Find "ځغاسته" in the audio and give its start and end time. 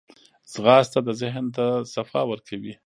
0.53-0.99